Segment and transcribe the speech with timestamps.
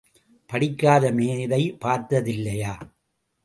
[0.49, 2.73] படிக்காத மேதை பார்த்ததில்லையா?